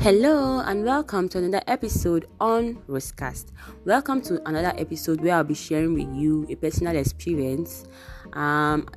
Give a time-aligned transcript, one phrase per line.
[0.00, 3.48] Hello and welcome to another episode on Rosecast.
[3.84, 7.84] Welcome to another episode where I'll be sharing with you a personal experience.
[8.32, 8.88] Um,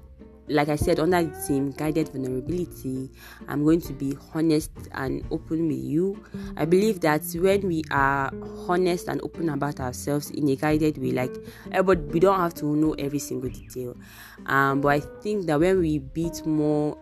[0.48, 3.12] like I said, under the theme guided vulnerability,
[3.50, 6.24] I'm going to be honest and open with you.
[6.56, 8.32] I believe that when we are
[8.70, 11.36] honest and open about ourselves in a guided way, like
[11.84, 13.98] but we don't have to know every single detail.
[14.46, 16.98] Um, but I think that when we beat more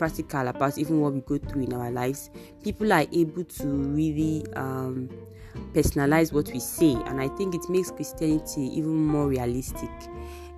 [0.00, 2.30] practical about even what we go through in our lives,
[2.64, 5.10] people are able to really um,
[5.74, 9.90] personalize what we say, and I think it makes Christianity even more realistic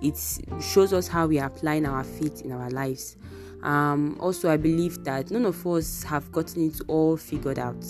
[0.03, 3.17] it shows us how we are applying our faith in our lives.
[3.63, 7.85] Um, also, I believe that none of us have gotten it all figured out.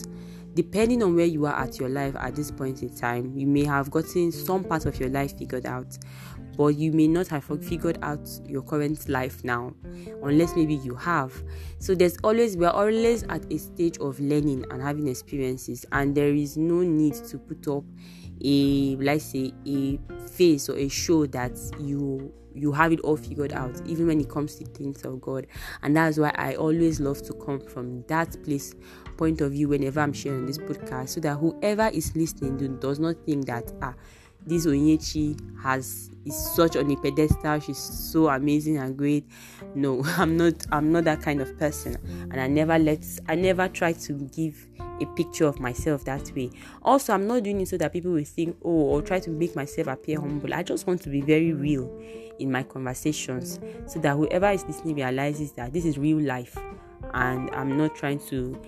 [0.53, 3.65] Depending on where you are at your life at this point in time, you may
[3.65, 5.97] have gotten some part of your life figured out,
[6.57, 9.73] but you may not have figured out your current life now,
[10.23, 11.33] unless maybe you have.
[11.79, 16.33] So there's always we're always at a stage of learning and having experiences, and there
[16.33, 17.83] is no need to put up
[18.43, 23.53] a let's say a face or a show that you you have it all figured
[23.53, 25.47] out even when it comes to things of god
[25.81, 28.75] and that's why i always love to come from that place
[29.17, 33.15] point of view whenever i'm sharing this podcast so that whoever is listening does not
[33.25, 33.93] think that ah
[34.45, 37.59] this Onyechi has is such on a pedestal.
[37.59, 39.25] She's so amazing and great.
[39.75, 40.65] No, I'm not.
[40.71, 41.97] I'm not that kind of person,
[42.31, 43.05] and I never let.
[43.27, 44.67] I never try to give
[45.01, 46.49] a picture of myself that way.
[46.83, 49.55] Also, I'm not doing it so that people will think, oh, or try to make
[49.55, 50.53] myself appear humble.
[50.53, 51.91] I just want to be very real
[52.39, 56.57] in my conversations, so that whoever is listening realizes that this is real life,
[57.13, 58.59] and I'm not trying to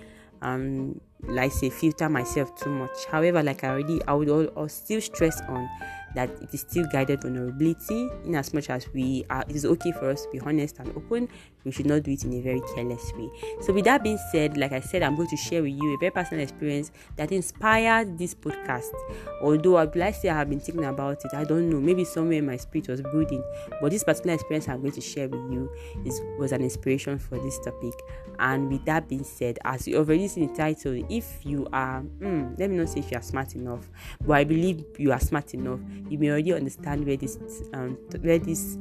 [0.42, 4.70] um like say filter myself too much however like i already i would all, I'll
[4.70, 5.68] still stress on
[6.16, 9.92] that it is still guided vulnerability in as much as we are it is okay
[9.92, 11.28] for us to be honest and open
[11.64, 13.30] we should not do it in a very careless way.
[13.62, 15.98] So with that being said like i said i'm going to share with you a
[15.98, 18.94] very personal experience that inspired this podcast.
[19.42, 22.42] Although i'd like say i have been thinking about it i don't know maybe somewhere
[22.42, 23.44] my spirit was brooding.
[23.82, 25.70] But this particular experience i'm going to share with you
[26.06, 27.94] is was an inspiration for this topic.
[28.40, 32.58] And with that being said as you already see the title if you are mm,
[32.60, 33.90] let me not say if you are smart enough
[34.26, 35.80] but i believe you are smart enough
[36.10, 37.38] you may already understand where this
[37.74, 38.78] um, where this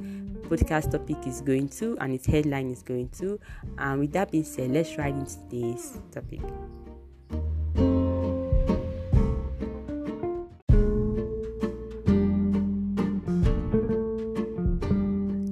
[0.48, 3.40] podcast topic is going to and its headline is going to.
[3.78, 6.40] And with that being said, let's right into today's topic.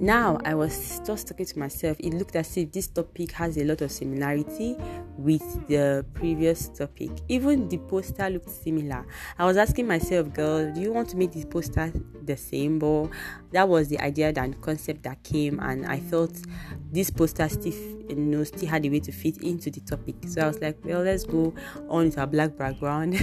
[0.03, 3.65] Now I was just talking to myself, it looked as if this topic has a
[3.65, 4.77] lot of similarity
[5.17, 7.11] with the previous topic.
[7.29, 9.07] Even the poster looked similar.
[9.39, 11.93] I was asking myself, girl, do you want to make this poster
[12.25, 12.81] the same?
[12.81, 13.11] But
[13.53, 16.37] that was the idea and concept that came, and I felt
[16.91, 20.17] this poster still, you know, still had a way to fit into the topic.
[20.27, 21.55] So I was like, well, let's go
[21.89, 23.17] on with our black background.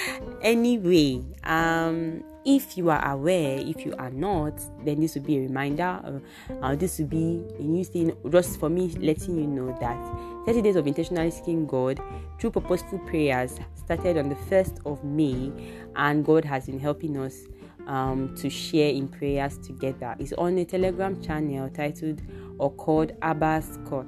[0.42, 5.40] anyway, um, if you are aware, if you are not, then this will be a
[5.40, 6.00] reminder.
[6.04, 10.46] Uh, uh, this will be a new thing, just for me, letting you know that
[10.46, 12.00] 30 days of intentionally seeking God
[12.38, 15.52] through purposeful prayers started on the 1st of May,
[15.96, 17.40] and God has been helping us
[17.86, 20.14] um, to share in prayers together.
[20.18, 22.22] It's on a Telegram channel titled
[22.58, 24.06] or called Abba's Court.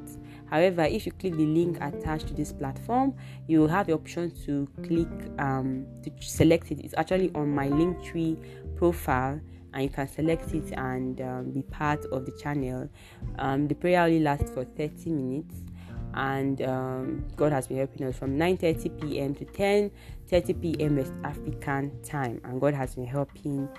[0.53, 3.15] However, if you click the link attached to this platform,
[3.49, 5.09] you will have the option to click
[5.39, 6.81] um, to select it.
[6.81, 9.41] It's actually on my Linktree profile,
[9.73, 12.87] and you can select it and um, be part of the channel.
[13.39, 15.55] Um, the prayer only lasts for 30 minutes,
[16.13, 19.35] and um, God has been helping us from 9:30 p.m.
[19.37, 20.97] to 10:30 p.m.
[20.97, 23.71] West African time, and God has been helping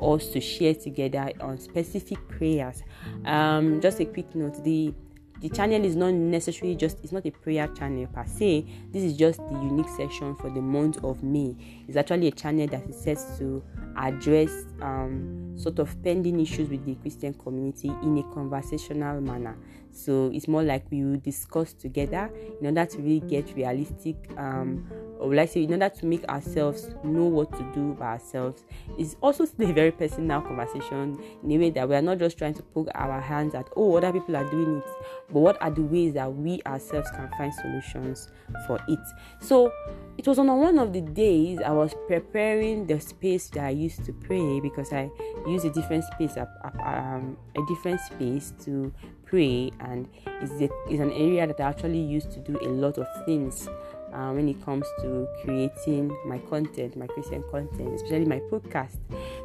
[0.00, 2.82] us to share together on specific prayers.
[3.26, 4.94] Um, just a quick note: the
[5.42, 8.64] the channel is not necessarily just it's not a prayer channel per se.
[8.92, 11.56] This is just the unique session for the month of may.
[11.88, 13.62] It's actually a channel that is set to
[13.96, 14.50] address
[14.80, 19.56] um, sort of pending issues with the christian community in a conversational manner
[19.92, 22.30] so it's more like we will discuss together
[22.60, 24.86] in order to really get realistic um,
[25.18, 28.64] or like say in order to make ourselves know what to do by ourselves.
[28.98, 32.38] It's also still a very personal conversation in a way that we are not just
[32.38, 34.84] trying to poke our hands at oh other people are doing it
[35.30, 38.30] but what are the ways that we ourselves can find solutions
[38.66, 38.98] for it.
[39.40, 39.72] So
[40.18, 44.04] it was on one of the days i was preparing the space that i used
[44.04, 45.10] to pray because i
[45.46, 46.36] use a different space
[46.84, 48.92] um, a different space to
[49.32, 50.06] pray and
[50.42, 53.66] it's, an area that i actually used to do a lot of things
[54.12, 58.98] uh, when it comes to creating my content, my Christian content, especially my podcast.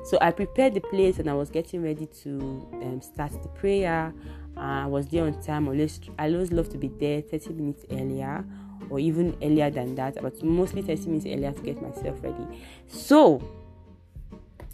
[0.03, 4.13] So I prepared the place and I was getting ready to um, start the prayer.
[4.57, 5.69] Uh, I was there on time.
[5.69, 8.43] Always, I always love to be there 30 minutes earlier
[8.89, 12.61] or even earlier than that, but mostly 30 minutes earlier to get myself ready.
[12.87, 13.41] So,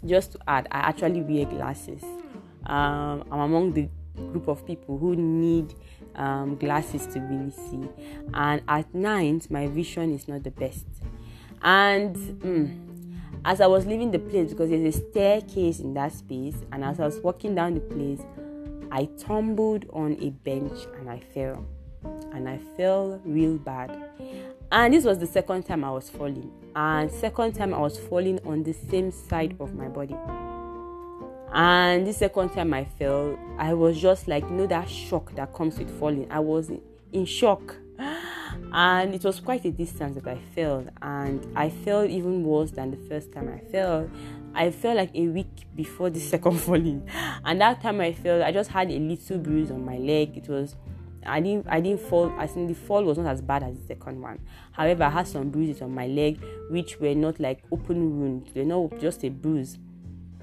[0.04, 2.02] just to add, I actually wear glasses.
[2.66, 5.74] Um, I'm among the group of people who need
[6.16, 7.88] um, glasses to really see,
[8.32, 10.86] and at night, my vision is not the best.
[11.62, 16.56] And mm, as I was leaving the place, because there's a staircase in that space,
[16.72, 18.20] and as I was walking down the place,
[18.90, 21.66] I tumbled on a bench and I fell.
[22.32, 23.90] And I fell real bad.
[24.70, 26.50] And this was the second time I was falling.
[26.76, 30.16] And second time I was falling on the same side of my body.
[31.54, 35.54] And the second time I fell, I was just like, you know, that shock that
[35.54, 36.26] comes with falling.
[36.30, 36.70] I was
[37.12, 37.76] in shock.
[38.72, 40.84] And it was quite a distance that I fell.
[41.00, 44.10] And I fell even worse than the first time I fell.
[44.54, 47.08] I felt like a week before the second falling,
[47.44, 50.36] and that time I fell, I just had a little bruise on my leg.
[50.36, 50.76] It was
[51.26, 52.32] I didn't I didn't fall.
[52.38, 54.40] I think the fall was not as bad as the second one.
[54.72, 56.40] However, I had some bruises on my leg,
[56.70, 58.52] which were not like open wounds.
[58.52, 59.78] They're not just a bruise,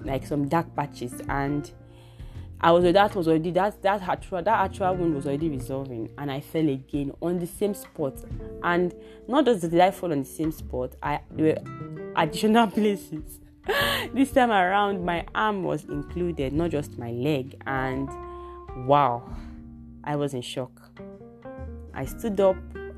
[0.04, 1.22] like some dark patches.
[1.30, 1.72] And
[2.60, 6.32] I was that was already that that actual that actual wound was already resolving, and
[6.32, 8.24] I fell again on the same spot.
[8.64, 8.94] And
[9.28, 13.40] not just did I fall on the same spot, I there were additional places
[14.14, 18.10] this time around, my arm was included, not just my leg, and
[18.88, 19.24] wow,
[20.04, 20.72] I was in shock.
[21.94, 22.56] I stood up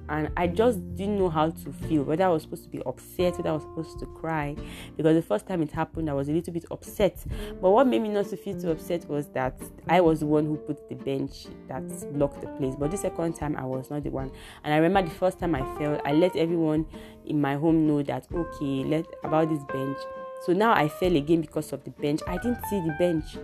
[0.10, 3.38] and I just didn't know how to feel whether I was supposed to be upset,
[3.38, 4.56] whether I was supposed to cry.
[4.98, 7.24] Because the first time it happened, I was a little bit upset.
[7.62, 10.46] But what made me not to feel too upset was that I was the one
[10.46, 12.76] who put the bench that blocked the place.
[12.78, 14.32] But the second time, I was not the one.
[14.64, 16.86] And I remember the first time I fell, I let everyone
[17.26, 19.98] in my home know that okay, let about this bench
[20.44, 22.20] so now I fell again because of the bench.
[22.28, 23.38] I didn't see the bench.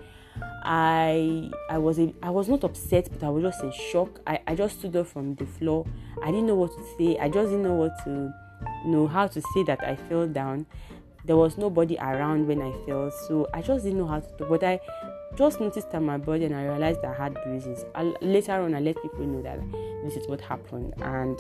[0.64, 4.20] I I was I was not upset, but I was just in shock.
[4.28, 5.86] I, I just stood up from the floor.
[6.24, 7.18] I didn't know what to say.
[7.18, 8.34] I just didn't know what to
[8.86, 10.66] know how to say that I fell down.
[11.26, 14.46] There was nobody around when I fell, so I just didn't know how to do.
[14.50, 14.80] But I
[15.36, 17.86] just noticed on my body and I realized I had bruises.
[17.94, 19.60] I, later on, I let people know that
[20.04, 21.40] this is what happened, and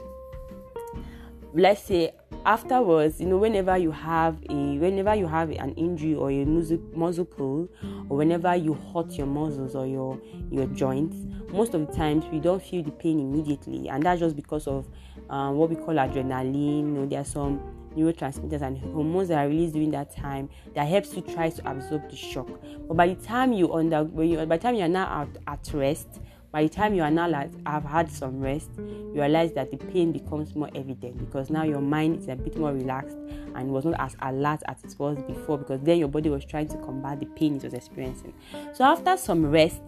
[1.53, 2.11] let's say
[2.45, 6.79] afterwards you know whenever you have a whenever you have an injury or a muscle,
[6.93, 7.67] muscle pull
[8.07, 10.19] or whenever you hurt your muscles or your
[10.51, 11.17] your joints
[11.51, 13.89] most of the times we don't feel the pain immediately.
[13.89, 14.87] And that's just because of
[15.29, 16.77] um, what we call adrenaline.
[16.77, 17.61] You know there are some
[17.95, 22.09] neurotransmitters and hormones that are released during that time that helps you try to absorb
[22.09, 22.47] the shock.
[22.87, 25.69] But by the time you under when you by the time you are now at
[25.73, 26.07] rest
[26.51, 29.77] by the time you are now like have had some rest, you realize that the
[29.77, 33.17] pain becomes more evident because now your mind is a bit more relaxed
[33.55, 36.67] and was not as alert as it was before because then your body was trying
[36.67, 38.33] to combat the pain it was experiencing.
[38.73, 39.81] So after some rest,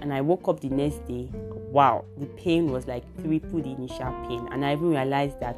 [0.00, 1.28] and I woke up the next day,
[1.70, 5.56] wow, the pain was like triple the initial pain, and I even realized that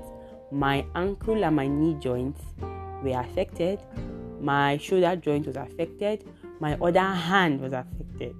[0.52, 2.42] my ankle and my knee joints
[3.02, 3.80] were affected,
[4.40, 6.24] my shoulder joint was affected,
[6.60, 8.36] my other hand was affected.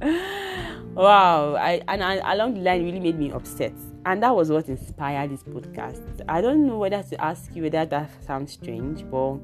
[0.94, 1.54] wow.
[1.56, 3.74] I, and I, along the line really made me upset.
[4.04, 6.24] And that was what inspired this podcast.
[6.28, 9.38] I don't know whether to ask you whether that sounds strange but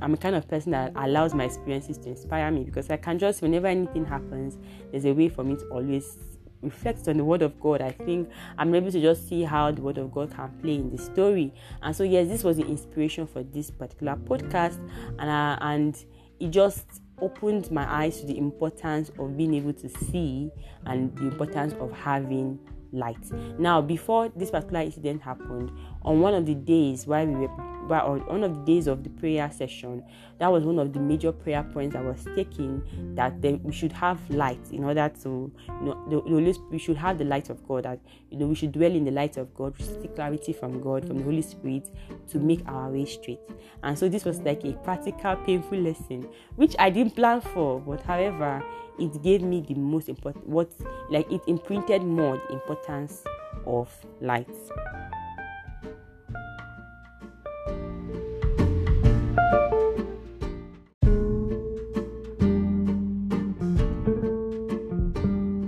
[0.00, 3.18] i'm a kind of person that allows my experiences to inspire me because i can
[3.18, 4.58] just whenever anything happens
[4.90, 6.18] there's a way for me to always
[6.62, 7.82] reflect on the word of god.
[7.82, 10.90] I think i'm able to just see how the word of god can play in
[10.90, 11.52] the story.
[11.82, 14.78] And so yes this was the inspiration for this particular podcast.
[15.18, 16.04] And uh, and
[16.40, 20.50] it just opened my eyes to the importance of being able to see
[20.86, 22.58] and the importance of having
[22.92, 23.30] light.
[23.58, 25.72] Now, before this particular incident happened,
[26.02, 29.10] on one of the days while we were on one of the days of the
[29.10, 30.02] prayer session,
[30.38, 32.82] that was one of the major prayer points I was taking
[33.14, 37.18] that we should have light in order to, you know, the, the, we should have
[37.18, 37.84] the light of God.
[37.84, 41.06] That you know, we should dwell in the light of God, seek clarity from God,
[41.06, 41.90] from the Holy Spirit,
[42.30, 43.40] to make our way straight.
[43.82, 48.00] And so this was like a practical, painful lesson, which I didn't plan for, but
[48.02, 48.64] however,
[48.98, 50.70] it gave me the most important what
[51.10, 53.24] like it imprinted more the importance
[53.66, 53.88] of
[54.20, 54.48] light.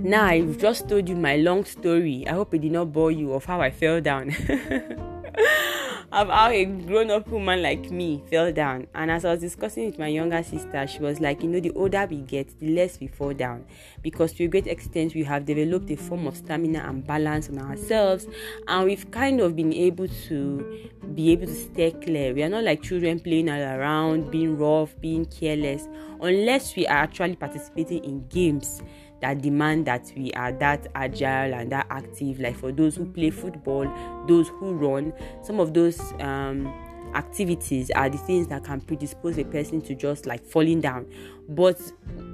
[0.03, 2.27] Now i've just told you my long story.
[2.27, 4.29] I hope it did not bore you of how i fell down
[6.15, 8.87] of how a grown up woman like me fell down.
[8.95, 11.71] And as I was discussing with my younger sister, she was like, You know, the
[11.71, 13.65] older we get, the less we fall down.
[14.01, 17.59] Because to a great extent, we have developed a form of stamina and balance on
[17.59, 18.27] ourselves.
[18.69, 22.33] And we've kind of been able to be able to stay clear.
[22.33, 25.89] We are not like children playing all around, being rough, being careless,
[26.21, 28.81] unless we are actually participating in games
[29.21, 32.39] that demand that we are that agile and that active.
[32.39, 33.91] Like for those who play football,
[34.27, 36.67] those who run, some of those um,
[37.15, 41.07] activities are the things that can predispose a person to just like falling down.
[41.49, 41.79] But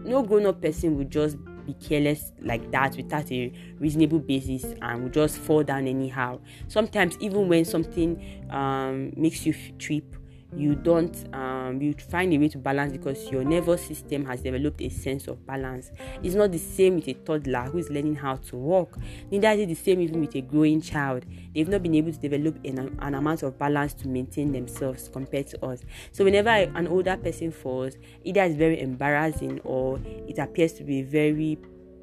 [0.03, 5.03] no grown up person would just be careless like that without a reasonable basis and
[5.03, 6.39] will just fall down anyhow.
[6.67, 10.15] Sometimes, even when something um, makes you trip
[10.55, 14.81] you don't um, you find a way to balance because your nervous system has developed
[14.81, 15.91] a sense of balance.
[16.24, 18.98] It's not the same with a toddler who is learning how to walk.
[19.31, 21.25] Neither is it the same even with a growing child.
[21.53, 25.48] They've not been able to develop an, an amount of balance to maintain themselves compared
[25.48, 25.81] to us.
[26.12, 27.93] So whenever an older person falls
[28.24, 31.58] either it's very embarrassing or it appears to be very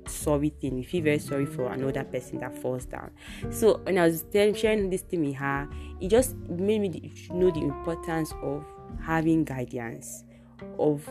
[0.08, 0.76] sorry thing.
[0.76, 3.10] We feel very sorry for another person that falls down.
[3.50, 5.68] So when I was sharing this thing with her,
[6.00, 8.64] it just made me know the importance of
[9.02, 10.24] having guidance,
[10.78, 11.08] of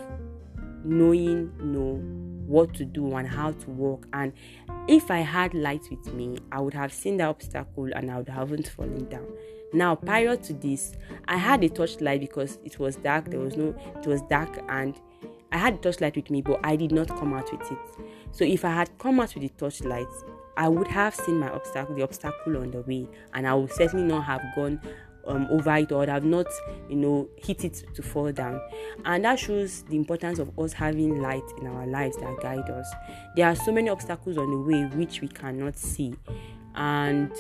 [0.84, 2.02] knowing know
[2.48, 4.08] what to do and how to walk.
[4.14, 4.34] And
[4.88, 8.30] if I had light with me, I would have seen the obstacle and I would
[8.30, 9.28] haven't fallen down.
[9.74, 10.94] Now, prior to this,
[11.28, 13.30] I had a torchlight because it was dark.
[13.30, 14.96] There was no, it was dark, and
[15.52, 17.78] I had torchlight with me, but I did not come out with it.
[18.32, 20.08] So if I had come out with the torchlight,
[20.58, 24.06] I would have seen my obstacle, the obstacle on the way, and I would certainly
[24.06, 24.82] not have gone
[25.28, 26.48] um, over it or have not,
[26.90, 28.60] you know, hit it to fall down.
[29.06, 32.92] And that shows the importance of us having light in our lives that guide us.
[33.36, 36.16] There are so many obstacles on the way which we cannot see,
[36.76, 37.32] and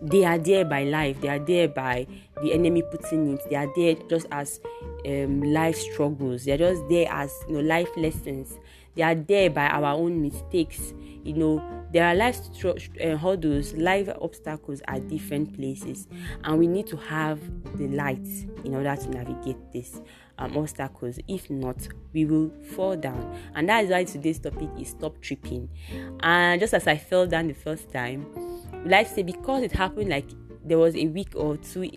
[0.00, 1.20] they are there by life.
[1.20, 2.06] They are there by
[2.42, 3.40] the enemy putting it.
[3.48, 4.60] They are there just as
[5.06, 6.44] um, life struggles.
[6.44, 8.58] They are just there as you know life lessons.
[8.94, 10.92] They are there by our own mistakes.
[11.24, 16.08] You know there are life uh, hurdles life obstacles at different places.
[16.44, 17.40] And we need to have
[17.76, 18.26] the light
[18.64, 20.00] in order to navigate this
[20.38, 21.18] um, obstacles.
[21.28, 23.38] If not we will fall down.
[23.54, 25.68] And that is why today's topic is stop tripping.
[26.20, 28.26] And just as i fell down the first time
[28.84, 30.26] like say because it happened like
[30.64, 31.90] there was a week or two,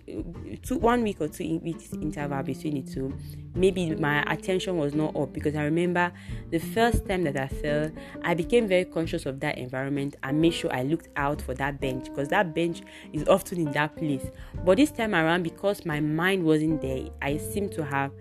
[0.62, 3.16] two one week or two weeks interval between the two,
[3.54, 6.12] maybe my attention was not up because I remember
[6.50, 7.90] the first time that I fell,
[8.22, 11.80] I became very conscious of that environment and made sure I looked out for that
[11.80, 12.82] bench because that bench
[13.12, 14.26] is often in that place.
[14.64, 18.12] But this time around, because my mind wasn't there, I seemed to have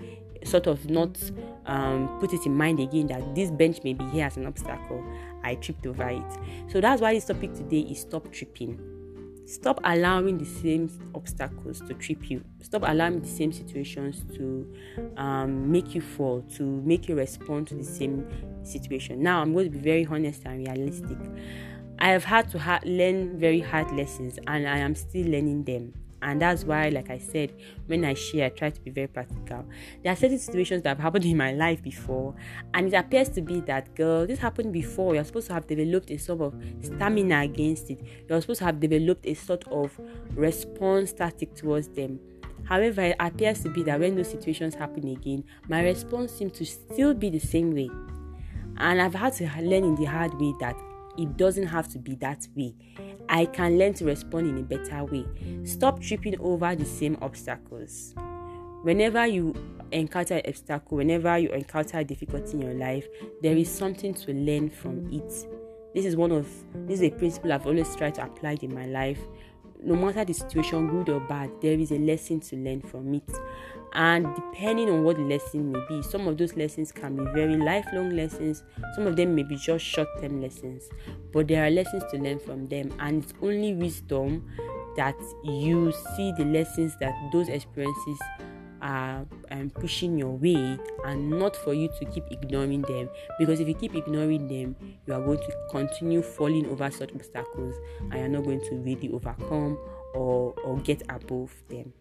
[0.43, 1.17] sort of not
[1.65, 5.03] um, put it in mind again that this bench may be here as an obstacle.
[5.43, 6.71] I tripped over it.
[6.71, 8.94] So that's why this topic today is stop tripping
[9.45, 12.43] Stop allowing the same obstacles to trip you.
[12.61, 14.73] Stop allowing the same situations to
[15.17, 18.27] um, make you fall, to make you respond to the same
[18.63, 19.21] situation.
[19.21, 21.17] Now, I'm going to be very honest and realistic.
[21.99, 25.93] I have had to ha- learn very hard lessons and I am still learning them
[26.25, 27.53] and that's why like i said
[27.85, 29.63] when i share i try to be very practical
[30.03, 32.35] there are certain situations that have happened in my life before
[32.73, 36.09] and it appears to be that girl this happened before you're supposed to have developed
[36.09, 39.97] a sort of stamina against it you're supposed to have developed a sort of
[40.33, 42.19] response tactic towards them
[42.65, 46.65] However, it appears to be that when those situations happen again, my response seems to
[46.65, 47.91] still be the same way.
[48.77, 50.75] And I've had to learn in the hard way that
[51.15, 52.73] it doesn't have to be that way.
[53.29, 55.25] I can learn to respond in a better way.
[55.63, 58.13] Stop tripping over the same obstacles.
[58.83, 59.53] Whenever you
[59.91, 63.07] encounter an obstacle, whenever you encounter a difficulty in your life,
[63.41, 65.47] there is something to learn from it.
[65.93, 66.47] This is one of
[66.87, 69.19] this is a principle I've always tried to apply in my life.
[69.85, 73.29] No matter the situation, good or bad, there is a lesson to learn from it.
[73.93, 77.55] And depending on what the lesson may be some of those lessons can be very
[77.55, 78.63] lifelong lessons.
[78.95, 80.89] Some of them may be just short-term lessons.
[81.31, 82.93] But there are lessons to learn from them.
[82.99, 84.49] And it's only wisdom
[84.97, 88.17] that you see the lessons that those experiences
[88.81, 93.09] are um, pushing your way and not for you to keep ignoring them.
[93.39, 97.75] Because if you keep ignoring them you are going to continue falling over such obstacles
[98.11, 99.77] and you're not going to really overcome
[100.13, 101.93] or, or get above them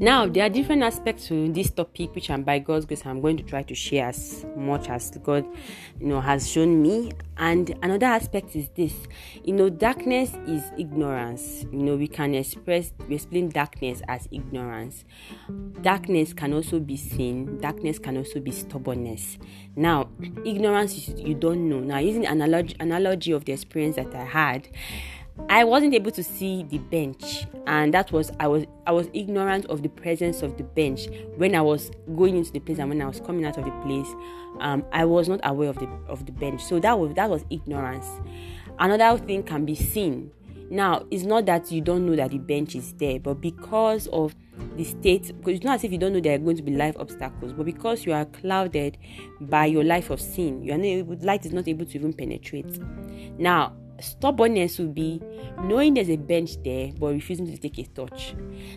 [0.00, 3.36] Now, there are different aspects to this topic, which I'm by God's grace, I'm going
[3.36, 5.44] to try to share as much as God,
[5.98, 7.10] you know, has shown me.
[7.36, 8.94] And another aspect is this,
[9.42, 11.64] you know, darkness is ignorance.
[11.72, 15.04] You know, we can express, we explain darkness as ignorance.
[15.82, 17.58] Darkness can also be sin.
[17.58, 19.36] Darkness can also be stubbornness.
[19.74, 20.10] Now,
[20.44, 21.80] ignorance is you don't know.
[21.80, 24.68] Now, using analogy analogy of the experience that I had
[25.48, 29.66] I wasn't able to see the bench, and that was I was I was ignorant
[29.66, 33.00] of the presence of the bench when I was going into the place and when
[33.00, 34.08] I was coming out of the place.
[34.60, 37.44] Um, I was not aware of the of the bench, so that was that was
[37.50, 38.06] ignorance.
[38.78, 40.30] Another thing can be seen.
[40.70, 44.34] Now, it's not that you don't know that the bench is there, but because of
[44.76, 46.72] the state, because it's not as if you don't know there are going to be
[46.72, 48.98] life obstacles, but because you are clouded
[49.40, 52.12] by your life of sin, you are not able, light is not able to even
[52.12, 52.78] penetrate.
[53.38, 55.20] Now, stubbornness would be
[55.62, 58.34] knowing there's a bench there but refusing to take a touch.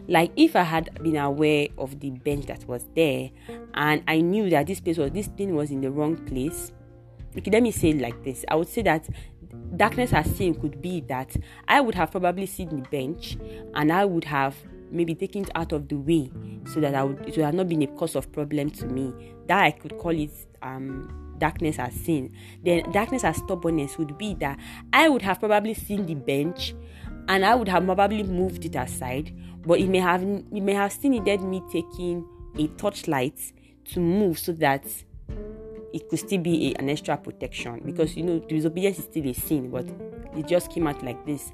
[0.07, 3.29] Like if I had been aware of the bench that was there
[3.73, 6.71] and I knew that this place was this thing was in the wrong place.
[7.37, 8.43] Okay, let me say it like this.
[8.49, 9.07] I would say that
[9.75, 11.35] darkness as sin could be that
[11.67, 13.37] I would have probably seen the bench
[13.73, 14.55] and I would have
[14.91, 16.29] maybe taken it out of the way
[16.65, 19.13] so that I would it would have not been a cause of problem to me.
[19.47, 22.31] That I could call it um darkness as sin,
[22.63, 24.57] then darkness as stubbornness would be that
[24.93, 26.73] I would have probably seen the bench
[27.27, 30.93] and I would have probably moved it aside, but it may have it may have
[30.93, 32.25] still needed me taking
[32.57, 33.39] a torchlight
[33.85, 34.85] to move so that
[35.93, 39.33] it could still be a, an extra protection because you know disobedience is still a
[39.33, 39.85] sin, but
[40.37, 41.51] it just came out like this.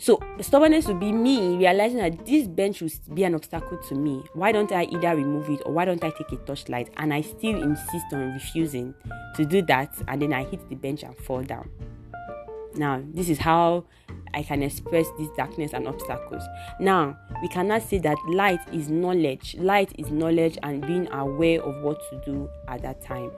[0.00, 4.22] So stubbornness would be me realizing that this bench would be an obstacle to me.
[4.32, 6.90] Why don't I either remove it or why don't I take a torchlight?
[6.98, 8.94] And I still insist on refusing
[9.34, 11.68] to do that, and then I hit the bench and fall down.
[12.74, 13.84] Now, this is how
[14.34, 16.42] I can express this darkness and obstacles.
[16.80, 19.56] Now, we cannot say that light is knowledge.
[19.58, 23.30] Light is knowledge and being aware of what to do at that time.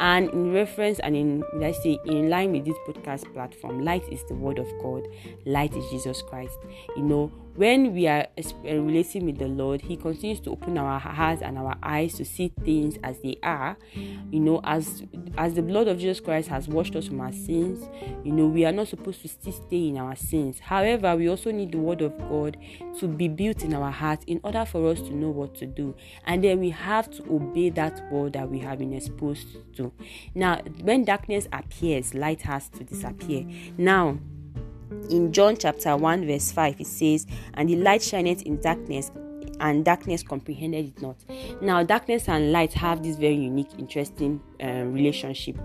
[0.00, 4.24] And in reference and in let's say in line with this podcast platform, light is
[4.28, 5.06] the word of God.
[5.46, 6.56] Light is Jesus Christ.
[6.96, 10.98] You know, when we are uh, relating with the Lord, He continues to open our
[10.98, 13.76] hearts and our eyes to see things as they are.
[13.94, 15.02] You know, as
[15.36, 17.88] as the blood of Jesus Christ has washed us from our sins,
[18.24, 20.60] you know, we are not supposed to still stay in our sins.
[20.60, 22.56] However, we also need the word of God
[22.98, 25.94] to be built in our hearts in order for us to know what to do.
[26.26, 29.92] And then we have to obey that word that we have been exposed to.
[30.34, 33.46] Now, when darkness appears, light has to disappear.
[33.76, 34.18] Now,
[35.10, 39.10] in John chapter 1, verse 5, it says, And the light shineth in darkness,
[39.60, 41.16] and darkness comprehended it not.
[41.60, 45.56] Now, darkness and light have this very unique, interesting um, relationship.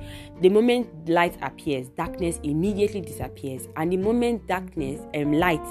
[0.41, 5.65] The moment light appears, darkness immediately disappears, and the moment darkness and um, light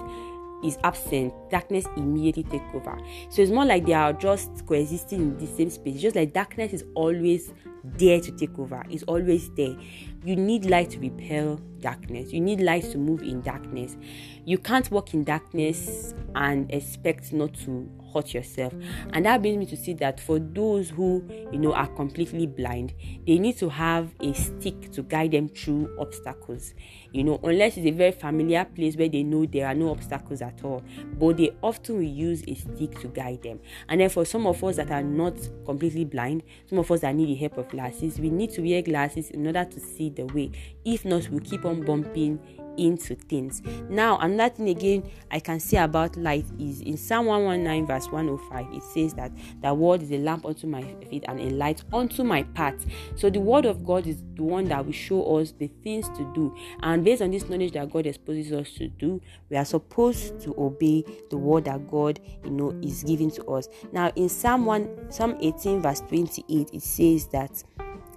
[0.65, 2.99] is absent, darkness immediately take over.
[3.29, 6.01] So it's more like they are just coexisting in the same space.
[6.01, 7.53] Just like darkness is always
[7.85, 9.77] there to take over, it's always there.
[10.25, 12.33] You need light to repel darkness.
[12.33, 13.97] You need light to move in darkness.
[14.45, 18.73] You can't walk in darkness and expect not to hurt yourself.
[19.13, 22.95] And that brings me to see that for those who, you know, are completely blind,
[23.27, 26.75] they need to have a stick to guide them through obstacles.
[27.13, 30.43] You know, unless it's a very familiar place where they know there are no obstacles
[30.43, 30.83] at all.
[31.19, 33.61] But they often use a stick to guide them.
[33.89, 37.15] And then for some of us that are not completely blind, some of us that
[37.15, 40.25] need the help of glasses, we need to wear glasses in order to see the
[40.27, 40.51] way.
[40.85, 42.41] If not, we'll keep on bumping
[42.77, 43.63] into things.
[43.89, 48.75] Now, another thing again I can say about light is in Psalm 119, verse 105,
[48.75, 52.23] it says that the word is a lamp unto my feet and a light unto
[52.23, 52.85] my path.
[53.17, 56.31] So, the word of God is the one that will show us the things to
[56.35, 60.41] do, and based on this knowledge that God exposes us to do, we are supposed
[60.43, 63.69] to obey the word that God, you know, is giving to us.
[63.93, 67.63] Now, in Psalm 1, Psalm 18, verse 28, it says that.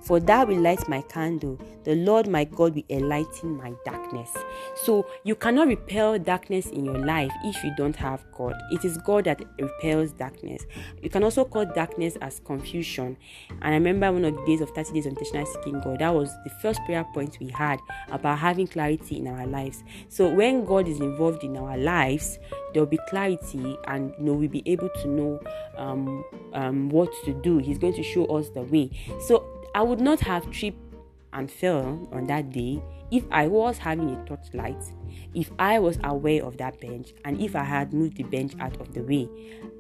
[0.02, 4.36] For thou will light my candle, the Lord my God will enlighten my darkness.
[4.84, 8.54] So you cannot repel darkness in your life if you don't have God.
[8.72, 10.66] It is God that repels darkness.
[11.02, 13.18] You can also call darkness as confusion.
[13.50, 16.14] And I remember one of the days of 30 days on intentional seeking God, that
[16.14, 19.84] was the first prayer point we had about having clarity in our lives.
[20.08, 22.40] So when God is involved in our lives,
[22.74, 25.40] there will be clarity and you know we'll be able to know
[25.78, 27.58] um, um, what to do.
[27.58, 28.92] He's going to show us the way.
[29.28, 30.78] So I would not have tripped
[31.34, 34.84] and fell on that day if I was having a torchlight,
[35.34, 38.80] if I was aware of that bench, and if I had moved the bench out
[38.80, 39.28] of the way,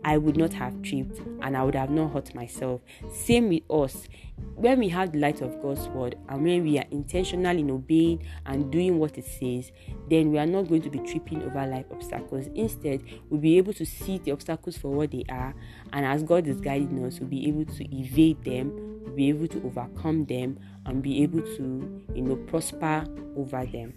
[0.04, 2.82] I would not have tripped and I would have not hurt myself.
[3.12, 4.08] Same with us.
[4.56, 8.26] When we have the light of God's word and when we are intentional in obeying
[8.46, 9.72] and doing what it says,
[10.10, 12.48] then we are not going to be tripping over life obstacles.
[12.56, 15.54] Instead, we'll be able to see the obstacles for what they are,
[15.94, 19.64] and as God is guiding us, we'll be able to evade them, be able to
[19.66, 23.94] overcome them, and be able to, you know, prosper over them.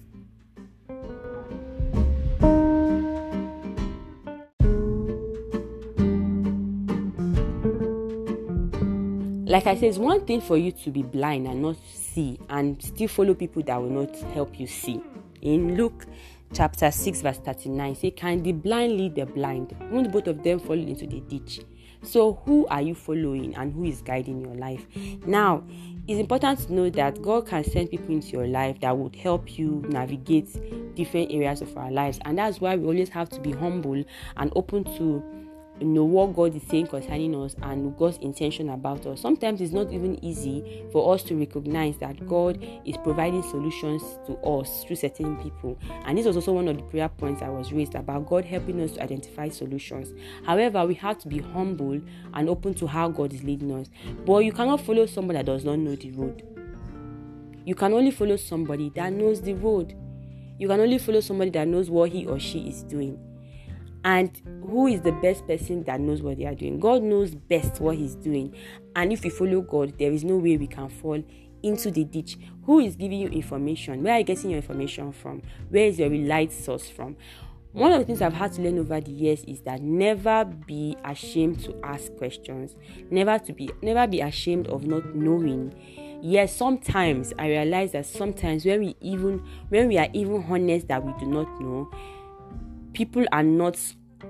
[9.53, 12.83] Like I said, it's one thing for you to be blind and not see and
[12.83, 14.98] still follow people that will not help you see.
[15.42, 16.07] In Luke
[16.55, 19.77] chapter 6, verse 39 say, Can the blind lead the blind?
[19.90, 21.61] Won't both of them fall into the ditch?
[22.03, 24.87] So, who are you following and who is guiding your life?
[25.27, 25.62] Now,
[26.09, 29.57] it's important to know that God can send people into your life that would help
[29.57, 30.49] you navigate
[30.97, 34.03] different areas of our lives, and that's why we always have to be humble
[34.37, 35.23] and open to
[35.85, 39.21] know what God is saying concerning us and God's intention about us.
[39.21, 44.37] Sometimes it's not even easy for us to recognize that God is providing solutions to
[44.38, 45.79] us through certain people.
[46.05, 48.81] And this was also one of the prayer points I was raised about God helping
[48.81, 50.12] us to identify solutions.
[50.45, 52.01] However, we have to be humble
[52.35, 53.88] and open to how God is leading us.
[54.25, 56.42] But you cannot follow somebody that does not know the road.
[57.64, 59.95] You can only follow somebody that knows the road.
[60.59, 63.18] You can only follow somebody that knows what he or she is doing.
[64.05, 64.31] And
[64.67, 66.81] who is the best person that knows what they are doing?
[66.81, 68.55] God knows best what He's doing.
[68.97, 71.23] And if we follow God, there is no way we can fall
[71.62, 72.37] into the ditch.
[72.65, 74.03] Who is giving you information?
[74.03, 75.43] Where are you getting your information from?
[75.69, 77.17] Where is your relied source from?
[77.73, 80.95] One of the things I've had to learn over the years is that never be
[81.07, 82.77] ashamed to ask questions.
[83.11, 85.75] Never to be never be ashamed of not knowing.
[86.21, 91.03] Yes, sometimes I realize that sometimes when we even when we are even honest that
[91.03, 91.91] we do not know,
[92.92, 93.76] people are not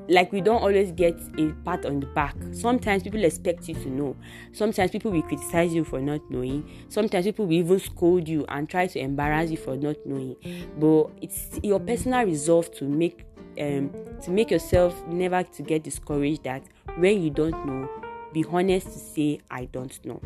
[0.08, 2.34] like we don't always get a pat on the back.
[2.52, 4.16] Sometimes people expect you to know.
[4.52, 6.68] Sometimes people will criticize you for not knowing.
[6.88, 10.36] Sometimes people will even scold you and try to embarrass you for not knowing.
[10.78, 13.24] But it's your personal resolve to make
[13.60, 13.90] um
[14.22, 16.62] to make yourself never to get discouraged that
[16.96, 17.88] when you don't know,
[18.32, 20.20] be honest to say I don't know.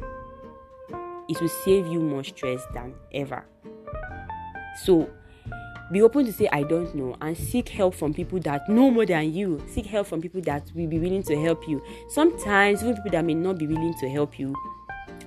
[1.29, 3.44] It will save you more stress than ever.
[4.85, 5.11] So
[5.92, 9.07] be open to say i don't know and seek help from people that know more
[9.07, 9.62] than you.
[9.68, 11.83] Seek help from people that will be willing to help you.
[12.09, 14.55] Sometimes even people that may not be willing to help you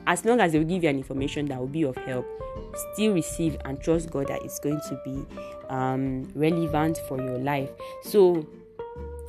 [0.07, 2.25] as long as they will give you an information that will be of help
[2.93, 5.25] still receive and trust god that it's going to be
[5.69, 7.69] um, relevant for your life.
[8.03, 8.45] So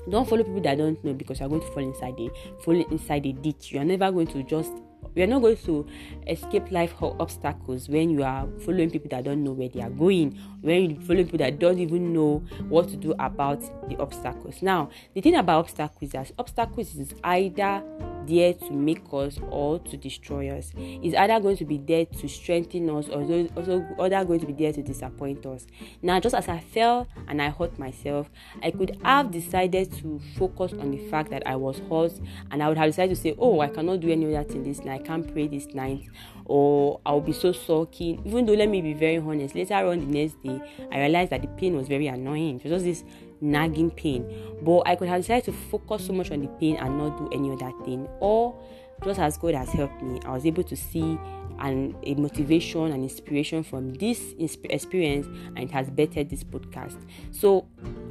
[0.08, 2.30] don't follow people that don't know because you're going to fall inside a
[2.62, 3.72] fall inside a ditch.
[3.72, 4.72] You are never going to just
[5.14, 5.86] we are not going to
[6.26, 9.90] escape life or obstacles when you are following people that don't know where they are
[9.90, 14.62] going, when you follow people that don't even know what to do about the obstacles.
[14.62, 17.82] Now, the thing about obstacles is that obstacles is either
[18.26, 20.72] there to make us or to destroy us.
[20.76, 23.22] Is either going to be there to strengthen us or
[23.56, 25.66] also other going to be there to disappoint us.
[26.02, 28.30] Now, just as I fell and I hurt myself,
[28.62, 32.12] I could have decided to focus on the fact that I was hurt
[32.50, 34.85] and I would have decided to say, Oh, I cannot do any other thing this
[34.85, 36.09] night, I can't pray this night,
[36.44, 38.18] or I'll be so sulky.
[38.24, 41.42] Even though, let me be very honest, later on the next day, I realized that
[41.42, 42.61] the pain was very annoying.
[42.62, 43.04] It was just this
[43.40, 44.26] nagging pain.
[44.62, 47.29] But I could have decided to focus so much on the pain and not do
[47.33, 48.09] any other thing.
[48.20, 48.61] Or
[49.05, 51.18] just as God has helped me, I was able to see
[51.61, 55.26] and a motivation and inspiration from this experience
[55.57, 56.98] and it has bettered this podcast
[57.31, 57.66] so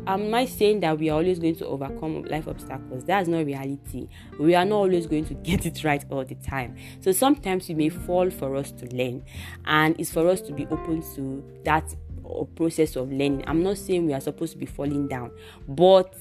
[0.07, 4.07] am i saying that we are always going to overcome life obstacles that's not reality
[4.39, 7.75] we are not always going to get it right all the time so sometimes we
[7.75, 9.23] may fall for us to learn
[9.65, 11.95] and it's for us to be open to that
[12.29, 13.43] or process of learning.
[13.47, 15.31] I'm not saying we are supposed to be falling down,
[15.67, 16.13] but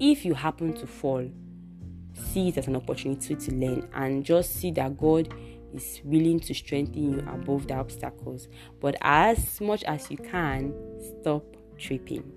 [0.00, 1.28] if you happen to fall,
[2.32, 5.32] see it as an opportunity to learn and just see that God
[5.74, 8.48] is willing to strengthen you above the obstacles.
[8.80, 10.72] But as much as you can,
[11.20, 11.44] stop
[11.76, 12.32] tripping.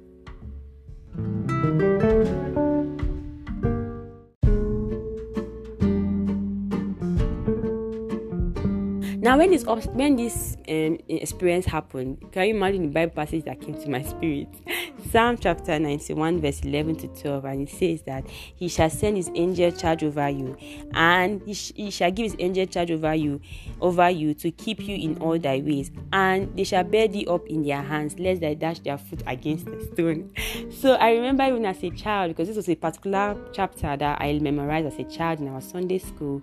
[9.31, 13.61] Now, when this when this um, experience happened, can you imagine the Bible passage that
[13.61, 14.49] came to my spirit?
[15.09, 19.31] Psalm chapter 91, verse 11 to 12, and it says that He shall send His
[19.33, 20.57] angel charge over you,
[20.93, 23.39] and he, sh- he shall give His angel charge over you,
[23.79, 27.47] over you to keep you in all thy ways, and they shall bear thee up
[27.47, 30.33] in their hands, lest they dash their foot against the stone.
[30.71, 34.39] So I remember even as a child, because this was a particular chapter that I
[34.39, 36.41] memorized as a child in our Sunday school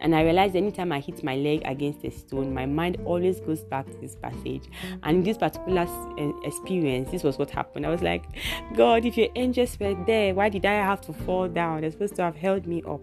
[0.00, 3.62] and I realized anytime I hit my leg against a stone, my mind always goes
[3.64, 4.64] back to this passage.
[5.02, 5.86] And in this particular
[6.18, 7.84] eh, experience, this was what happened.
[7.86, 8.24] I was like,
[8.74, 11.82] God, if your angels were there, why did I have to fall down?
[11.82, 13.02] They're supposed to have held me up.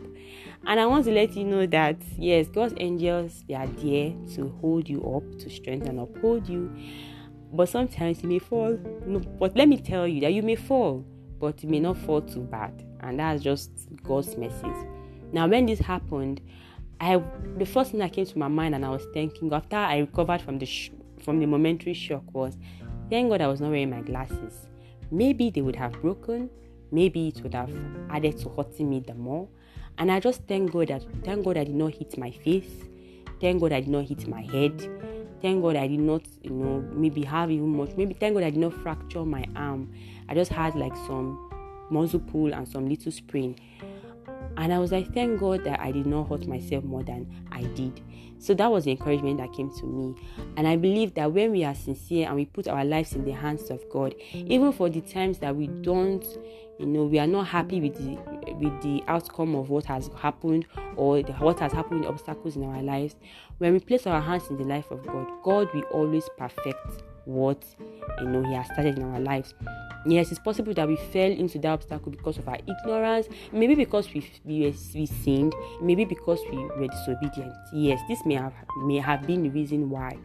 [0.66, 4.50] And I want to let you know that yes, God's angels they are there to
[4.60, 6.76] hold you up, to strengthen and uphold you.
[7.54, 8.78] But sometimes you may fall.
[9.06, 11.06] No, but let me tell you that you may fall,
[11.40, 12.84] but you may not fall too bad.
[13.02, 13.72] And that's just
[14.04, 14.76] God's message.
[15.32, 16.42] Now, when this happened,
[17.00, 17.22] I
[17.58, 20.42] the first thing that came to my mind and I was thinking after I recovered
[20.42, 22.58] from the sh- from the momentary shock was
[23.10, 24.68] thank God I was not wearing my glasses.
[25.12, 26.50] Maybe they would have broken,
[26.92, 27.72] maybe it would have
[28.10, 29.48] added to hurting me the more.
[30.00, 32.70] And I just thank God that thank God I did not hit my face.
[33.40, 34.90] Thank God I did not hit my head.
[35.42, 37.92] Thank God I did not, you know, maybe have even much.
[37.96, 39.94] Maybe thank God I did not fracture my arm.
[40.28, 41.48] I just had like some
[41.90, 43.56] muscle pull and some little sprain.
[44.58, 47.62] And I was like, thank God that I did not hurt myself more than I
[47.62, 48.02] did.
[48.40, 50.16] So that was the encouragement that came to me.
[50.58, 53.32] And I believe that when we are sincere and we put our lives in the
[53.32, 56.26] hands of God, even for the times that we don't,
[56.80, 58.18] you know, we are not happy with the
[58.54, 60.66] with the outcome of what has happened
[60.96, 63.16] or the, what has happened, obstacles in our lives,
[63.58, 67.64] when we place our hands in the life of God, God will always perfect what
[68.20, 69.54] you know He has started in our lives.
[70.06, 74.12] Yes, it's possible that we fell into that obstacle because of our ignorance, maybe because
[74.14, 77.54] we we, we sinned, maybe because we were disobedient.
[77.74, 80.18] Yes, this may have may have been the reason why.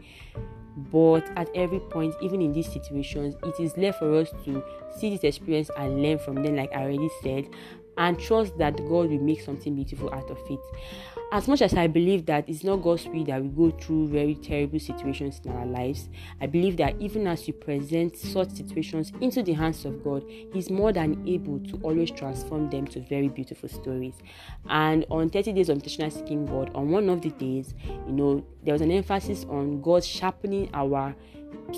[0.91, 4.63] But at every point, even in these situations, it is left for us to
[4.97, 7.47] see this experience and learn from them, like I already said,
[7.97, 10.59] and trust that God will make something beautiful out of it.
[11.33, 14.35] As much as I believe that it's not God's will that we go through very
[14.35, 16.07] terrible situations in our lives,
[16.39, 20.69] I believe that even as you present such situations into the hands of God, He's
[20.69, 24.13] more than able to always transform them to very beautiful stories.
[24.69, 27.73] And on 30 Days of Intentional Seeking God, on one of the days,
[28.05, 31.15] you know, there was an emphasis on God sharpening our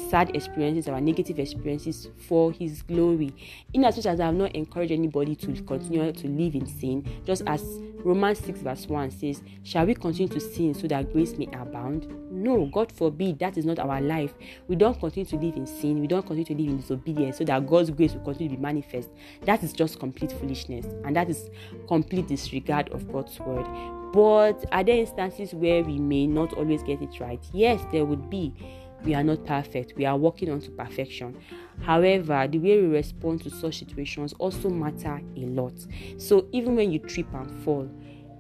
[0.10, 3.34] sad experiences, our negative experiences for His glory.
[3.74, 7.06] In as much as I have not encouraged anybody to continue to live in sin,
[7.26, 7.62] just as
[8.06, 12.08] Romans 6 verse 1 says, Shall we continue to sin so that grace may abound?
[12.32, 14.36] No, God forbid, that is not our life.
[14.68, 17.46] We don't continue to live in sin, we don't continue to live in disobedience so
[17.46, 19.10] that God's grace will continue to be manifest.
[19.46, 21.50] That is just complete foolishness and that is
[21.88, 23.66] complete disregard of God's word.
[24.14, 27.44] But are there instances where we may not always get it right?
[27.54, 28.54] Yes, there would be
[29.06, 29.94] we are not perfect.
[29.96, 31.38] We are working on to perfection.
[31.82, 35.74] However, the way we respond to such situations also matter a lot.
[36.18, 37.90] So even when you trip and fall,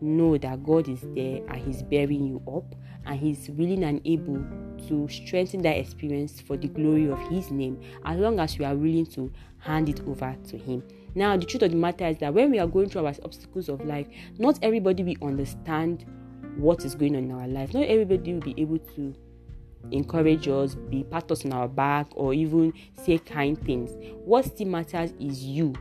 [0.01, 2.75] know that God is there and He's bearing you up
[3.05, 4.43] and He's willing and able
[4.87, 8.75] to strengthen that experience for the glory of His name as long as we are
[8.75, 10.83] willing to hand it over to Him.
[11.13, 13.69] Now, the truth of the matter is that when we are going through our obstacles
[13.69, 16.05] of life, not everybody will understand
[16.57, 17.73] what is going on in our life.
[17.73, 19.15] Not everybody will be able to
[19.91, 23.91] encourage us, be pat us on our back, or even say kind things.
[24.23, 25.73] What still matters is you.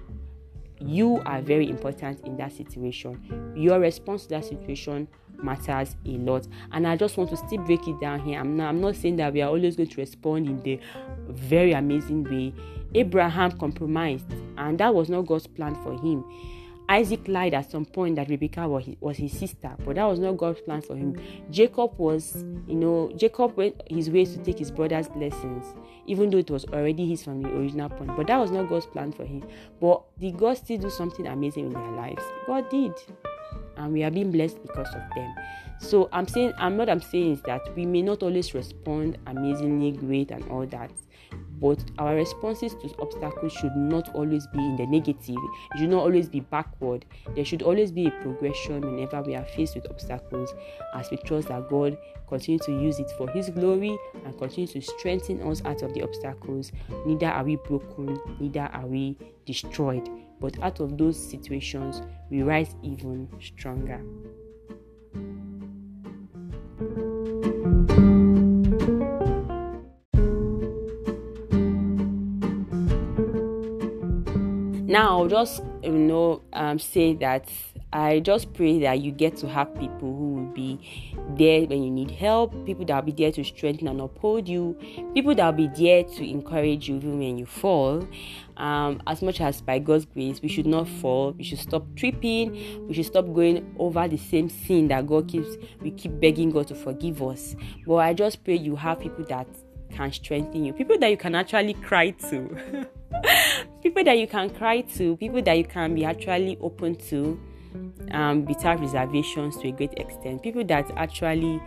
[0.81, 3.53] You are very important in that situation.
[3.57, 5.09] Your response to that situation
[5.43, 6.47] matters a lot.
[6.73, 8.41] And I just want to still break it down here.
[8.41, 10.81] I'm not, I'm not saying that we are always going to respond in the
[11.29, 12.55] very amazing way.
[12.95, 16.25] Abraham compromised, and that was not God's plan for him.
[16.89, 20.61] Isaac lied at some point that Rebecca was his, sister, but that was not God's
[20.61, 21.19] plan for him.
[21.51, 25.65] Jacob was, you know, Jacob went his ways to take his brother's blessings,
[26.07, 28.15] even though it was already his from the original point.
[28.17, 29.45] But that was not God's plan for him.
[29.81, 32.23] But did God still do something amazing in their lives?
[32.47, 32.93] God did.
[33.77, 35.35] And we are being blessed because of them.
[35.81, 39.93] So I'm saying, I'm what I'm saying is that we may not always respond amazingly
[39.93, 40.91] great and all that
[41.61, 45.37] but our responses to obstacles should not always be in the negative.
[45.75, 47.05] It should not always be backward.
[47.35, 50.53] There should always be a progression whenever we are faced with obstacles
[50.95, 51.97] as we trust that god
[52.29, 56.03] continue to use it for his glory and continue to strengthen us out of the
[56.03, 56.73] obstacles.
[57.07, 59.17] Neither are we broken neither are we
[59.47, 60.09] destroyed.
[60.41, 64.03] But out of those situations we rise even stronger
[74.95, 77.49] now I'll just you know um, say that
[77.93, 80.79] I just pray that you get to have people who will be
[81.37, 84.77] there when you need help, people that will be there to strengthen and uphold you,
[85.13, 88.07] people that will be there to encourage you even when you fall.
[88.57, 91.33] Um, as much as by God's grace, we should not fall.
[91.33, 92.87] We should stop tripping.
[92.87, 95.57] We should stop going over the same sin that God keeps.
[95.81, 97.57] We keep begging God to forgive us.
[97.85, 99.49] But I just pray you have people that
[99.91, 102.87] can strengthen you, people that you can actually cry to.
[103.85, 107.39] people that you can cry to, people that you can be actually open to
[108.13, 111.61] um, without reservations to a great extent, people that actually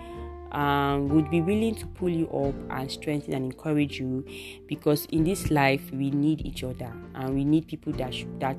[0.51, 4.25] um, would be willing to pull you up and strengthen and encourage you
[4.65, 8.57] because in this life we need each other and we need people that sh- that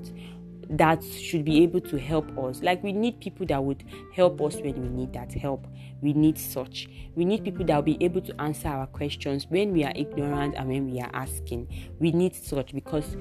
[0.70, 2.62] that should be able to help us.
[2.62, 5.66] Like we need people that would help us when we need that help.
[6.02, 6.88] We need such.
[7.14, 10.54] We need people that will be able to answer our questions when we are ignorant
[10.57, 11.68] and when we are asking.
[11.98, 13.16] We need such because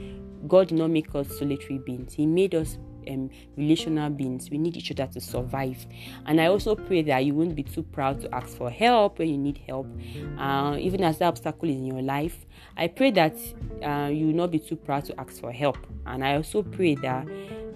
[0.47, 2.13] God did not make us solitary beings.
[2.13, 2.77] He made us
[3.10, 4.50] um, relational beings.
[4.50, 5.86] We need each other to survive.
[6.26, 9.30] And I also pray that you won't be too proud to ask for help when
[9.30, 9.88] you need help,
[10.38, 12.46] uh, even as the obstacle is in your life.
[12.76, 13.36] I pray that
[13.84, 15.78] uh, you will not be too proud to ask for help.
[16.06, 17.28] And I also pray that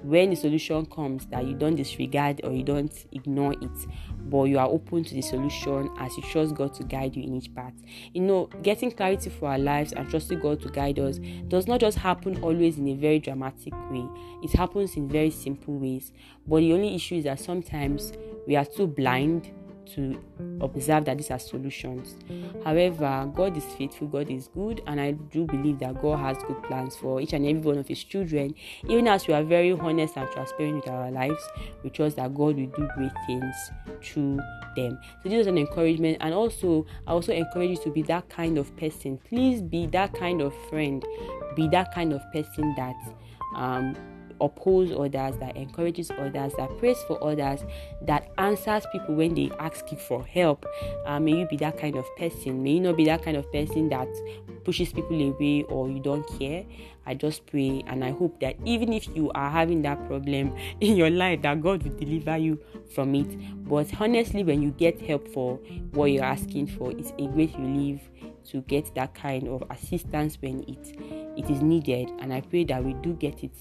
[0.03, 3.87] when the solution comes that you don't disregard or you don't ignore it
[4.31, 7.35] but you are open to the solution as you trust god to guide you in
[7.35, 7.73] each path.
[8.13, 11.81] You know getting clarity for our lives and trusting god to guide us does not
[11.81, 14.07] just happen always in a very dramatic way.
[14.41, 16.11] It happens in very simple ways.
[16.47, 18.13] But the only issue is that sometimes
[18.47, 19.51] we are too blind
[19.87, 20.21] to
[20.61, 22.15] observe that these are solutions.
[22.63, 26.61] However, God is faithful, God is good, and I do believe that God has good
[26.63, 28.55] plans for each and every one of His children.
[28.87, 31.43] Even as we are very honest and transparent with our lives,
[31.83, 33.55] we trust that God will do great things
[34.03, 34.39] through
[34.75, 34.99] them.
[35.23, 38.57] So this is an encouragement, and also I also encourage you to be that kind
[38.57, 39.17] of person.
[39.17, 41.03] Please be that kind of friend,
[41.55, 42.95] be that kind of person that
[43.55, 43.95] um
[44.41, 47.63] oppose others, that encourages others, that prays for others,
[48.01, 50.65] that answers people when they ask you for help.
[51.05, 52.63] Uh, may you be that kind of person.
[52.63, 54.09] May you not be that kind of person that
[54.63, 56.65] pushes people away or you don't care.
[57.05, 60.95] I just pray and I hope that even if you are having that problem in
[60.95, 62.59] your life, that God will deliver you
[62.93, 63.67] from it.
[63.67, 65.57] But honestly, when you get help for
[65.91, 68.01] what you're asking for, it's a great relief
[68.49, 70.95] to get that kind of assistance when it
[71.37, 72.09] it is needed.
[72.19, 73.55] And I pray that we do get it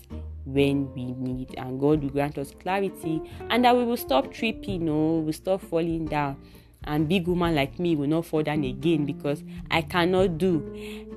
[0.52, 4.86] when we need and God will grant us clarity and that we will stop tripping,
[4.86, 6.36] no, we'll stop falling down.
[6.84, 10.60] And big woman like me will not fall down again because I cannot do.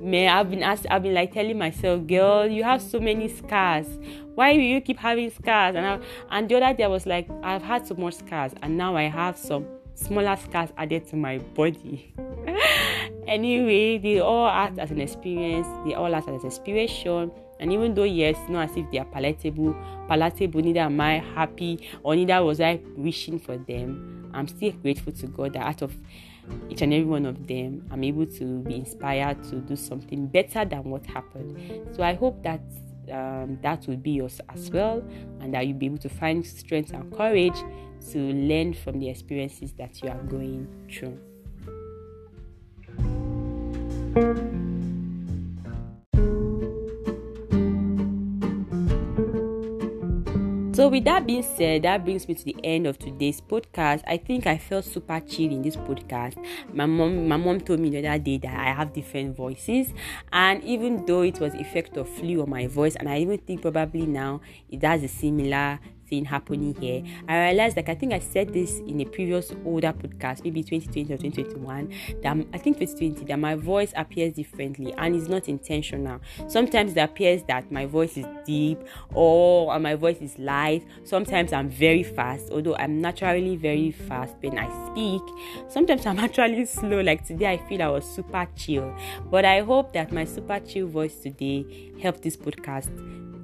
[0.00, 3.86] May I've been asked, I've been like telling myself, girl, you have so many scars.
[4.34, 5.74] Why will you keep having scars?
[5.74, 8.76] And I, and the other day I was like, I've had so much scars, and
[8.76, 12.12] now I have some smaller scars added to my body.
[13.26, 15.66] anyway, they all act as an experience.
[15.86, 19.74] They all act as inspiration and even though, yes, not as if they are palatable,
[20.08, 25.12] palatable, neither am I happy or neither was I wishing for them, I'm still grateful
[25.12, 25.96] to God that out of
[26.68, 30.64] each and every one of them, I'm able to be inspired to do something better
[30.64, 31.94] than what happened.
[31.94, 32.60] So I hope that
[33.12, 35.02] um, that will be yours as well,
[35.40, 37.56] and that you'll be able to find strength and courage
[38.12, 41.18] to learn from the experiences that you are going through.
[50.84, 54.02] So, with that being said, that brings me to the end of today's podcast.
[54.06, 56.36] I think I felt super chill in this podcast.
[56.74, 59.94] My mom, my mom told me the other day that I have different voices,
[60.30, 63.62] and even though it was effect of flu on my voice, and I even think
[63.62, 65.80] probably now it has a similar
[66.14, 67.02] thing happening here.
[67.28, 71.12] I realized, like I think I said this in a previous older podcast, maybe 2020
[71.12, 76.20] or 2021, that I think 2020 that my voice appears differently and it's not intentional.
[76.48, 78.78] Sometimes it appears that my voice is deep
[79.12, 80.86] or my voice is light.
[81.04, 85.22] Sometimes I'm very fast, although I'm naturally very fast when I speak.
[85.68, 87.00] Sometimes I'm actually slow.
[87.00, 88.94] Like today, I feel I was super chill.
[89.30, 92.90] But I hope that my super chill voice today helped this podcast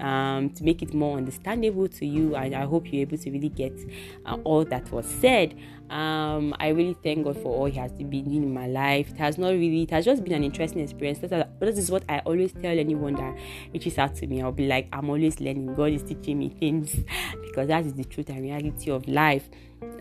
[0.00, 2.34] um, to make it more understandable to you.
[2.34, 3.78] And I hope you're able to really get
[4.26, 5.54] uh, all that was said.
[5.90, 9.10] Um, I really thank God for all He has been doing in my life.
[9.10, 11.18] It has not really, it has just been an interesting experience.
[11.18, 13.36] That, that is what I always tell anyone that
[13.72, 14.40] reaches out to me.
[14.40, 15.74] I'll be like, I'm always learning.
[15.74, 16.94] God is teaching me things
[17.42, 19.50] because that is the truth and reality of life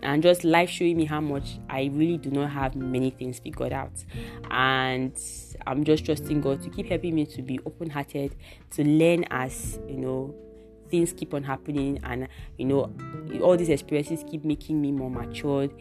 [0.02, 3.72] and just life showing me how much I really do not have many things figured
[3.72, 4.04] out.
[4.50, 5.12] And
[5.66, 8.36] I'm just trusting God to keep helping me to be open hearted,
[8.72, 10.34] to learn as you know
[10.90, 12.92] things keep on happening and you know
[13.42, 15.72] all these experiences keep making me more matured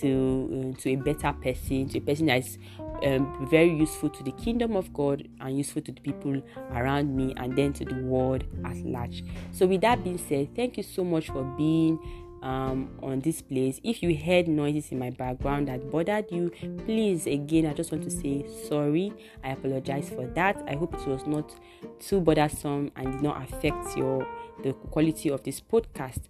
[0.00, 2.58] to uh, to a better person to a person that is
[3.04, 7.32] um, very useful to the kingdom of god and useful to the people around me
[7.36, 11.02] and then to the world at large so with that being said thank you so
[11.04, 11.98] much for being
[12.42, 13.80] um, on this place.
[13.82, 16.50] If you heard noises in my background that bothered you,
[16.84, 19.12] please again, I just want to say sorry.
[19.42, 20.62] I apologize for that.
[20.66, 21.54] I hope it was not
[21.98, 24.26] too bothersome and did not affect your
[24.62, 26.22] the quality of this podcast.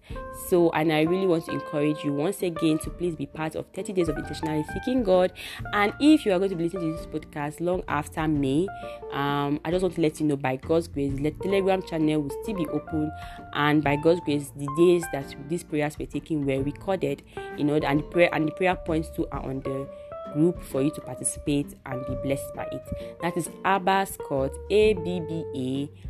[0.48, 3.66] So, and I really want to encourage you once again to please be part of
[3.74, 5.32] 30 Days of Intentionally Seeking God.
[5.72, 8.66] And if you are going to be listening to this podcast long after May,
[9.12, 12.42] um, I just want to let you know by God's grace, the Telegram channel will
[12.42, 13.10] still be open.
[13.52, 17.22] And by God's grace, the days that these prayers were taken were recorded,
[17.56, 19.88] you know, and the prayer and the prayer points too are on the
[20.32, 23.18] group for you to participate and be blessed by it.
[23.22, 25.44] That is Abba's Court, A B B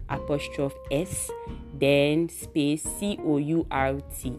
[0.09, 1.31] A apostrophe S,
[1.75, 4.39] then space C O U R T.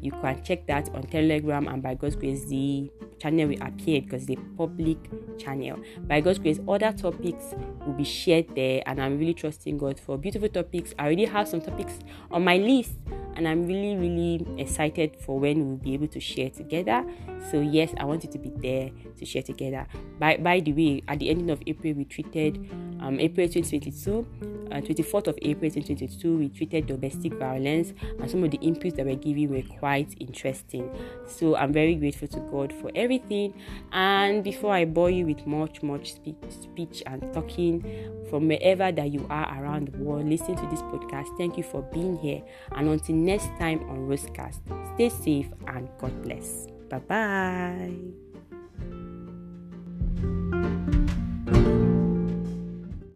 [0.00, 4.28] You can check that on Telegram, and by God's grace, the channel will appear because
[4.28, 4.98] it's a public
[5.38, 5.78] channel.
[6.00, 7.54] By God's grace, other topics
[7.86, 10.94] will be shared there, and I'm really trusting God for beautiful topics.
[10.98, 11.98] I already have some topics
[12.30, 12.92] on my list,
[13.36, 17.04] and I'm really, really excited for when we'll be able to share together.
[17.50, 19.86] So yes, I want you to be there to share together.
[20.18, 22.56] By by the way, at the ending of April, we treated
[23.00, 24.26] um, April 2022,
[24.70, 29.06] uh, 24th of April 2022, we treated domestic violence, and some of the inputs that
[29.06, 30.90] were given were quite interesting.
[31.26, 33.54] So I'm very grateful to God for everything.
[33.92, 37.82] And before I bore you with much much speech, speech and talking
[38.28, 41.26] from wherever that you are around the world, listen to this podcast.
[41.38, 42.42] Thank you for being here.
[42.72, 44.60] And until next time on Rosecast,
[44.94, 46.66] stay safe and God bless.
[46.90, 48.27] Bye bye.